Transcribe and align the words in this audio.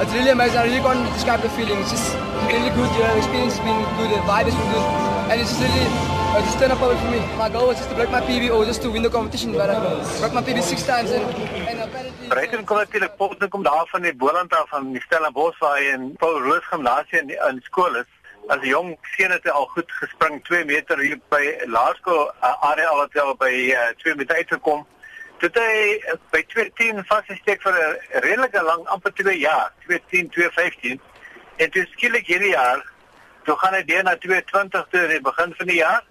it's 0.00 0.12
really 0.12 0.30
amazing. 0.30 0.58
I 0.58 0.64
really 0.64 0.80
can't 0.80 1.12
describe 1.14 1.40
the 1.40 1.48
feeling. 1.50 1.78
It's 1.80 1.90
just 1.90 2.14
really 2.52 2.70
good. 2.70 2.90
You 2.96 3.02
know, 3.02 3.12
the 3.12 3.18
experience 3.18 3.56
has 3.56 3.64
been 3.64 3.80
good. 3.96 4.10
The 4.10 4.20
vibe 4.28 4.46
has 4.50 4.54
been 4.54 4.70
good, 4.72 4.86
and 5.30 5.40
it's 5.40 5.50
just 5.50 5.62
really. 5.62 6.16
Uh, 6.36 6.40
just 6.42 6.58
turn 6.58 6.70
up 6.70 6.78
for 6.78 6.92
me. 7.10 7.20
My 7.38 7.48
goal 7.48 7.68
was 7.68 7.78
just 7.78 7.88
to 7.88 7.94
break 7.94 8.10
my 8.10 8.20
PB 8.20 8.54
or 8.54 8.66
just 8.66 8.82
to 8.82 8.90
win 8.90 9.02
the 9.02 9.08
competition, 9.08 9.52
but 9.52 9.70
I 9.70 9.80
broke 10.20 10.34
my 10.34 10.42
PB 10.42 10.60
six 10.60 10.84
times 10.84 11.10
and, 11.10 11.24
and 11.24 11.80
apparently. 11.80 12.28
Breiten 12.28 12.66
kom 12.66 12.76
natuurlik 12.76 13.16
Paul 13.16 13.48
kom 13.48 13.62
daar 13.62 13.86
van 13.86 14.02
die 14.02 14.12
Boland 14.12 14.52
af 14.52 14.68
van 14.68 14.92
die 14.92 15.00
Stellenbosch 15.00 15.58
waar 15.60 15.78
hy 15.78 15.94
in 15.94 16.12
Paul 16.20 16.42
Roos 16.42 16.66
gimnasie 16.68 17.22
in, 17.22 17.30
in 17.30 17.62
skool 17.64 17.96
is. 18.02 18.10
As 18.48 18.60
'n 18.60 18.68
jong 18.68 18.90
seun 19.16 19.30
het 19.30 19.48
hy 19.48 19.50
al 19.50 19.66
goed 19.76 19.92
gespring 20.00 20.42
2 20.44 20.64
meter 20.64 20.98
hier 20.98 21.16
by 21.32 21.44
laerskool 21.64 22.28
uh, 22.42 22.52
area 22.70 22.92
al 22.92 23.00
het 23.06 23.16
hy 23.16 23.32
by 23.40 23.54
uh, 23.72 23.88
2 24.04 24.14
meter 24.20 24.36
uitgekom. 24.36 24.84
Dit 25.42 25.58
hy 25.60 25.96
uh, 25.96 26.16
by 26.32 26.40
210 26.48 27.02
vasgesteek 27.08 27.62
vir 27.62 27.74
'n 27.76 28.20
redelike 28.24 28.62
lang 28.62 28.86
amper 28.86 29.12
2 29.12 29.38
jaar, 29.38 29.72
210 29.86 30.30
215. 30.32 31.00
En 31.56 31.70
toe 31.70 31.86
skielik 31.92 32.26
hierdie 32.26 32.54
jaar, 32.54 32.84
toe 33.44 33.56
gaan 33.56 33.74
hy 33.74 33.82
deur 33.84 34.02
na 34.04 34.16
220 34.16 34.86
toe 34.90 35.02
in 35.02 35.10
die 35.10 35.20
begin 35.20 35.54
van 35.58 35.66
die 35.66 35.80
jaar 35.80 36.04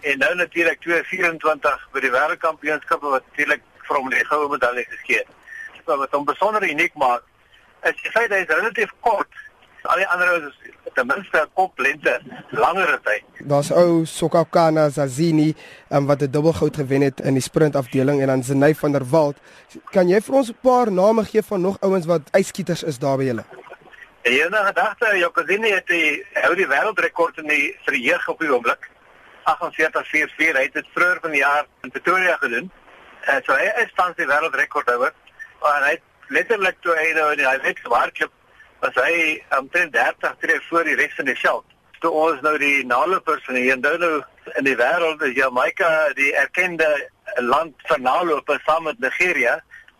en 0.00 0.18
nou 0.18 0.34
natuurlik 0.34 0.80
224 0.80 1.88
by 1.92 2.00
die 2.00 2.12
wêreldkampioenskappe 2.14 3.10
wat 3.12 3.26
natuurlik 3.28 3.62
vir 3.88 3.96
hom 3.98 4.08
die 4.10 4.24
goue 4.24 4.48
medalje 4.48 4.86
gegee 4.88 5.18
het. 5.18 5.28
Wat 5.84 6.14
hom 6.14 6.24
besonder 6.24 6.64
uniek 6.64 6.94
maak 6.94 7.26
is 7.88 7.98
die 8.02 8.12
feit 8.14 8.32
hy 8.32 8.42
is 8.44 8.52
relatief 8.54 8.92
kort. 9.00 9.42
Al 9.82 9.96
die 9.96 10.06
ander 10.12 10.28
ouens 10.28 10.50
is 10.50 10.94
ten 10.94 11.06
minste 11.06 11.40
'n 11.40 11.50
kop 11.54 11.78
lente 11.78 12.20
langer 12.50 12.88
as 12.96 13.04
hy. 13.04 13.18
Daar's 13.48 13.70
ou 13.70 14.04
Sokakana 14.04 14.90
Zazini 14.90 15.54
um, 15.90 16.06
wat 16.06 16.22
'n 16.22 16.30
dubbelgoud 16.30 16.76
gewen 16.76 17.00
het 17.00 17.20
in 17.20 17.34
die 17.34 17.42
sprint 17.42 17.76
afdeling 17.76 18.20
en 18.20 18.26
dan 18.26 18.42
Zenay 18.42 18.74
van 18.74 18.92
der 18.92 19.08
Walt. 19.08 19.36
Kan 19.90 20.08
jy 20.08 20.20
vir 20.20 20.34
ons 20.34 20.50
'n 20.50 20.58
paar 20.62 20.92
name 20.92 21.24
gee 21.24 21.42
van 21.42 21.60
nog 21.60 21.80
ouens 21.80 22.06
wat 22.06 22.30
ijskieters 22.30 22.82
is 22.82 22.98
daar 22.98 23.16
by 23.16 23.24
julle? 23.24 23.44
En 24.22 24.32
jy 24.32 24.48
nou 24.48 24.64
gedagte 24.66 25.18
Jokazini 25.18 25.70
het 25.70 25.86
die 25.86 26.26
hou 26.32 26.54
die 26.54 26.66
wêreldrekord 26.66 27.38
in 27.38 27.46
die 27.46 27.76
vir 27.84 27.92
die 27.94 28.02
jeug 28.02 28.28
op 28.28 28.38
die 28.38 28.52
oomblik. 28.52 28.90
4844 29.44 30.56
hy 30.56 30.62
het 30.62 30.74
dit 30.74 30.86
vroeër 30.94 31.18
van 31.20 31.30
die 31.30 31.40
jaar 31.40 31.66
in 31.82 31.90
Pretoria 31.90 32.36
gedoen. 32.36 32.70
En 33.20 33.40
uh, 33.40 33.44
so 33.46 33.52
hy 33.52 33.70
is 33.82 33.92
tans 33.94 34.16
die 34.16 34.26
wêreldrekordhouer. 34.26 35.14
En 35.62 35.82
hy 35.82 35.96
letterlik 36.28 36.76
toe 36.80 36.94
hy 36.96 37.12
nou 37.12 37.30
in 37.32 37.38
die 37.38 37.46
net 37.46 37.78
hardloop 37.82 38.32
was 38.80 38.96
hy 38.96 39.42
omtrent 39.58 39.92
30 39.92 40.36
tree 40.40 40.60
voor 40.68 40.84
die 40.88 40.96
res 40.96 41.14
van 41.16 41.28
die 41.28 41.36
veld. 41.38 41.64
Toe 42.00 42.10
ons 42.10 42.40
nou 42.44 42.56
die 42.58 42.84
nalopers 42.88 43.44
van 43.44 43.58
die 43.58 43.74
Ndolo 43.76 44.22
in 44.56 44.64
die 44.64 44.76
wêreld, 44.76 45.24
Jamaica, 45.36 45.90
die 46.16 46.32
erkende 46.32 46.88
land 47.44 47.74
van 47.90 48.02
nalopers 48.02 48.64
saam 48.64 48.88
met 48.88 48.98
Nigeria. 49.04 49.58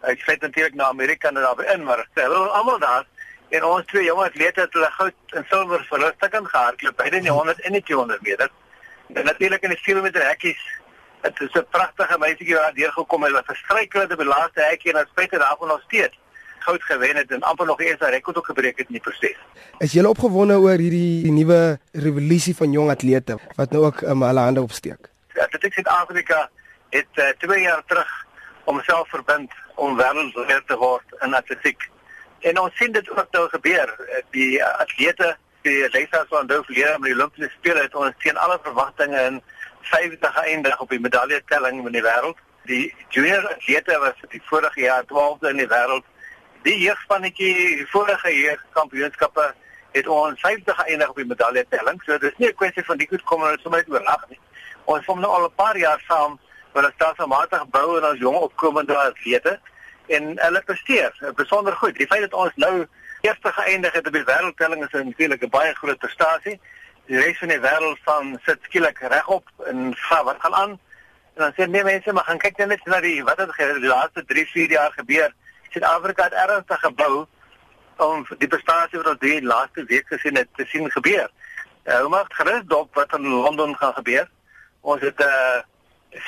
Ek 0.09 0.23
sê 0.25 0.39
natuurlik 0.41 0.79
na 0.81 0.89
Amerika 0.89 1.29
en 1.29 1.37
daarby 1.37 1.69
in, 1.75 1.85
maar 1.85 2.07
hulle 2.17 2.45
is 2.47 2.57
almal 2.57 2.81
daar 2.81 3.05
en 3.51 3.65
ons 3.67 3.87
twee 3.91 4.07
jong 4.07 4.23
atlete 4.23 4.63
het 4.63 4.77
hulle 4.79 4.91
goud 4.97 5.35
en 5.37 5.47
silwer 5.51 5.87
rustig 5.91 6.31
kan 6.33 6.47
gehardloop 6.47 6.97
by 6.97 7.09
die 7.11 7.31
100 7.31 7.65
en 7.67 7.75
die 7.75 7.83
200 7.83 8.23
meter. 8.23 8.51
En 9.13 9.25
natuurlik 9.27 9.65
in 9.67 9.75
die 9.75 9.83
4 9.85 10.03
meter 10.03 10.25
hekkies 10.25 10.63
Dit 11.21 11.41
is 11.41 11.53
'n 11.53 11.67
pragtige 11.71 12.19
meisietjie 12.19 12.55
wat 12.57 12.75
deurgekom 12.75 13.23
het 13.23 13.33
wat 13.33 13.47
het 13.47 14.13
op 14.13 14.19
die 14.19 14.27
laaste 14.27 14.63
hekkie 14.63 14.93
en 14.93 15.01
as 15.01 15.11
spite 15.11 15.39
daarvan 15.39 15.69
nog 15.69 15.83
steeds 15.83 16.17
goud 16.71 16.83
gewen 16.83 17.17
het 17.17 17.31
en 17.31 17.43
amper 17.43 17.67
nog 17.67 17.81
eers 17.81 18.01
'n 18.01 18.15
rekord 18.17 18.37
ook 18.37 18.47
gebreek 18.47 18.79
het 18.79 18.87
in 18.87 18.99
die 18.99 19.01
proses. 19.01 19.39
Is 19.79 19.93
jy 19.93 20.05
opgewonde 20.05 20.59
oor 20.59 20.79
hierdie 20.79 21.23
die 21.23 21.33
nuwe 21.33 21.79
revolusie 21.93 22.57
van 22.57 22.73
jong 22.73 22.91
atlete 22.91 23.39
wat 23.57 23.71
nou 23.71 23.85
ook 23.85 24.01
um, 24.01 24.23
hulle 24.23 24.41
hande 24.41 24.63
opsteek? 24.63 25.11
Ja, 25.35 25.47
is 25.51 25.75
Suid-Afrika 25.75 26.51
het 26.91 27.39
2 27.39 27.59
uh, 27.59 27.63
jaar 27.63 27.83
terug 27.87 28.27
homself 28.65 29.09
verbind 29.09 29.53
om 29.75 29.97
wêreldleier 29.97 30.63
te 30.67 30.77
word 30.77 31.05
in 31.21 31.35
atletiek. 31.35 31.89
En 32.41 32.59
ons 32.59 32.77
sien 32.77 32.93
dit 32.93 33.11
ook 33.11 33.27
nou 33.31 33.49
gebeur. 33.49 33.89
Die 34.31 34.59
uh, 34.59 34.79
atlete, 34.79 35.37
die 35.63 35.89
leerders 35.91 36.29
van 36.29 36.47
Dove 36.47 36.73
leer 36.73 36.99
met 36.99 37.11
die 37.11 37.15
Olimpiese 37.15 37.51
spele 37.59 37.83
het 37.83 37.95
ons 37.95 38.15
teen 38.19 38.37
alle 38.37 38.59
verwagtinge 38.63 39.21
in 39.21 39.43
50 39.81 40.35
geëindig 40.35 40.81
op 40.81 40.89
die 40.89 41.01
medaljetelling 41.01 41.87
in 41.87 41.93
die 41.93 42.03
wêreld. 42.03 42.39
Die 42.65 42.95
junior 43.09 43.49
atlete 43.49 43.99
was 43.99 44.15
die 44.29 44.43
vorige 44.45 44.81
jaar 44.81 45.05
12de 45.05 45.49
in 45.49 45.57
die 45.57 45.69
wêreld. 45.69 46.05
Die 46.63 46.79
jeugspannetjie 46.79 47.87
vorige 47.89 48.31
jaar 48.37 48.65
kampioenskappe 48.77 49.55
het 49.93 50.07
ons 50.07 50.41
50 50.41 50.77
geëindig 50.77 51.09
op 51.09 51.17
die 51.17 51.27
medaljetelling. 51.27 52.03
So 52.05 52.19
dis 52.19 52.37
nie 52.37 52.49
'n 52.49 52.55
kwessie 52.55 52.85
van 52.85 52.99
die 52.99 53.09
goed 53.09 53.23
kom 53.23 53.45
en 53.45 53.59
sommer 53.63 53.81
net 53.81 53.91
oornag 53.91 54.29
nie. 54.29 54.41
Ons 54.85 55.05
kom 55.05 55.21
nou 55.21 55.33
al 55.33 55.45
'n 55.45 55.55
paar 55.55 55.77
jaar 55.77 56.03
saam 56.09 56.39
met 56.75 56.85
'n 56.85 56.93
stelselmatige 56.95 57.67
bou 57.71 57.99
en 57.99 58.05
ons 58.05 58.19
jong 58.19 58.37
opkomende 58.37 58.97
atlete 58.97 59.61
en 60.07 60.39
hulle 60.39 60.63
presteer 60.63 61.33
besonder 61.35 61.73
goed. 61.73 61.97
Die 61.97 62.07
feit 62.07 62.21
dat 62.21 62.35
ons 62.35 62.53
nou 62.55 62.87
eerste 63.21 63.53
geëindig 63.53 63.93
het 63.93 64.07
op 64.07 64.13
die 64.13 64.25
wêreldtelling 64.25 64.85
is 64.85 64.93
natuurlik 64.93 65.43
'n 65.43 65.49
baie 65.49 65.75
groot 65.75 65.99
prestasie 65.99 66.61
die 67.11 67.19
res 67.19 67.39
van 67.39 67.49
die 67.49 67.61
wêreld 67.61 67.99
van 68.07 68.39
sit 68.47 68.59
skielik 68.69 68.99
regop 69.11 69.49
en 69.67 69.95
vra 69.97 70.23
wat 70.25 70.41
gaan 70.41 70.55
aan. 70.55 70.79
En 71.35 71.43
dan 71.45 71.53
sê 71.57 71.67
nee 71.69 71.85
mense, 71.85 72.13
maar 72.13 72.25
gaan 72.25 72.39
kyk 72.39 72.57
net 72.67 72.85
na 72.87 73.01
die 73.01 73.25
wat 73.25 73.39
het 73.39 73.57
die 73.57 73.91
laaste 73.91 74.25
3, 74.25 74.47
4 74.47 74.71
jaar 74.71 74.93
gebeur. 74.93 75.33
Suid-Afrika 75.71 76.25
het 76.29 76.33
ernstig 76.33 76.81
gebou 76.81 77.27
om 77.97 78.27
die 78.39 78.49
prestasie 78.49 78.99
wat 78.99 79.13
ons 79.13 79.23
die 79.23 79.43
laaste 79.43 79.85
week 79.85 80.07
gesien 80.09 80.37
het 80.37 80.49
te 80.57 80.67
sien 80.67 80.91
gebeur. 80.91 81.29
Uh, 81.85 82.01
hoe 82.01 82.09
maak 82.09 82.33
gerus 82.35 82.63
dop 82.67 82.95
wat 82.95 83.13
in 83.17 83.27
Londen 83.27 83.77
gaan 83.77 83.95
gebeur? 83.95 84.29
Ons 84.81 85.01
het 85.01 85.19
'n 85.19 85.23
uh, 85.23 85.61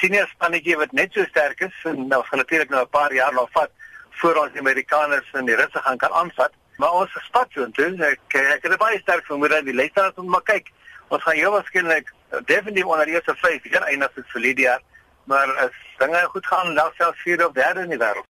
senior 0.00 0.26
spannetjie 0.26 0.76
wat 0.76 0.92
net 0.92 1.12
so 1.12 1.24
sterk 1.24 1.60
is 1.60 1.76
en 1.84 2.06
nou 2.08 2.22
gaan 2.24 2.38
natuurlik 2.38 2.70
nou 2.70 2.82
'n 2.82 2.88
paar 2.88 3.12
jaar 3.12 3.32
nog 3.32 3.48
vat 3.52 3.70
voor 4.10 4.34
ons 4.34 4.52
die 4.52 4.60
Amerikaners 4.60 5.30
en 5.32 5.44
die 5.44 5.54
Russe 5.56 5.78
gaan 5.78 5.96
kan 5.96 6.12
aanvat. 6.12 6.52
Maar 6.76 6.92
ons 6.92 7.10
spat 7.24 7.48
so 7.50 7.64
intussen. 7.64 8.02
Ek 8.02 8.20
ek 8.34 8.62
het 8.62 8.78
baie 8.78 8.98
sterk 8.98 9.24
vermoed 9.26 9.50
dat 9.50 9.64
die 9.64 9.74
luisteraars 9.74 10.14
moet 10.16 10.26
maar 10.26 10.42
kyk. 10.42 10.70
Ons 11.08 11.22
gaan 11.22 11.34
heel 11.34 11.50
waarskynlik 11.50 12.12
definitief 12.44 12.84
onder 12.84 13.04
die 13.04 13.14
eerste 13.14 13.34
5 13.36 13.62
hier 13.62 13.82
eindig 13.82 14.10
vir 14.14 14.40
Lydia, 14.40 14.80
maar 15.24 15.56
as 15.56 15.74
dinge 15.98 16.22
goed 16.32 16.46
gaan, 16.46 16.74
dan 16.74 16.90
selfs 16.96 17.20
4 17.20 17.46
of 17.46 17.52
3 17.52 17.82
in 17.82 17.88
die 17.88 17.98
wêreld. 17.98 18.28